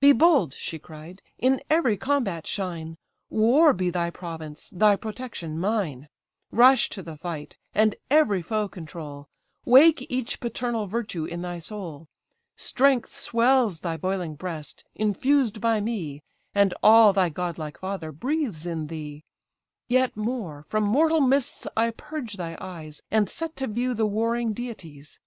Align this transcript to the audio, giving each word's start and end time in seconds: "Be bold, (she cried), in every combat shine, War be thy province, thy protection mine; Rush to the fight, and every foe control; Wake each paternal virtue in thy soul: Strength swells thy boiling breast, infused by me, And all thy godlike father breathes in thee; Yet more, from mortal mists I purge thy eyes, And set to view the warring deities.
"Be 0.00 0.10
bold, 0.10 0.54
(she 0.54 0.80
cried), 0.80 1.22
in 1.38 1.60
every 1.70 1.96
combat 1.96 2.48
shine, 2.48 2.98
War 3.30 3.72
be 3.72 3.90
thy 3.90 4.10
province, 4.10 4.70
thy 4.70 4.96
protection 4.96 5.56
mine; 5.56 6.08
Rush 6.50 6.88
to 6.90 7.00
the 7.00 7.16
fight, 7.16 7.58
and 7.76 7.94
every 8.10 8.42
foe 8.42 8.66
control; 8.68 9.28
Wake 9.64 10.04
each 10.10 10.40
paternal 10.40 10.88
virtue 10.88 11.26
in 11.26 11.42
thy 11.42 11.60
soul: 11.60 12.08
Strength 12.56 13.14
swells 13.14 13.78
thy 13.78 13.96
boiling 13.96 14.34
breast, 14.34 14.84
infused 14.96 15.60
by 15.60 15.80
me, 15.80 16.24
And 16.56 16.74
all 16.82 17.12
thy 17.12 17.28
godlike 17.28 17.78
father 17.78 18.10
breathes 18.10 18.66
in 18.66 18.88
thee; 18.88 19.22
Yet 19.86 20.16
more, 20.16 20.66
from 20.68 20.82
mortal 20.82 21.20
mists 21.20 21.68
I 21.76 21.92
purge 21.92 22.32
thy 22.36 22.58
eyes, 22.60 23.00
And 23.12 23.30
set 23.30 23.54
to 23.58 23.68
view 23.68 23.94
the 23.94 24.06
warring 24.06 24.54
deities. 24.54 25.20